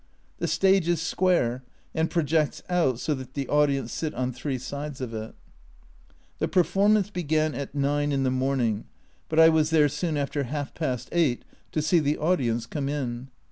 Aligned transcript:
The 0.39 0.47
stage 0.47 0.87
is 0.87 0.99
square, 0.99 1.63
and 1.93 2.09
projects 2.09 2.63
out 2.69 2.97
so 2.97 3.13
that 3.13 3.35
the 3.35 3.47
audience 3.47 3.91
sit 3.91 4.15
on 4.15 4.33
three 4.33 4.57
sides 4.57 4.99
of 4.99 5.13
it. 5.13 5.35
The 6.39 6.47
performance 6.47 7.11
began 7.11 7.53
at 7.53 7.75
9 7.75 8.11
in 8.11 8.23
the 8.23 8.31
morning, 8.31 8.85
but 9.29 9.37
I 9.39 9.49
was 9.49 9.69
there 9.69 9.89
soon 9.89 10.17
after 10.17 10.45
half 10.45 10.73
past 10.73 11.07
eight 11.11 11.45
to 11.71 11.83
see 11.83 11.99
the 11.99 12.17
audience 12.17 12.65
come 12.65 12.89
in. 12.89 13.29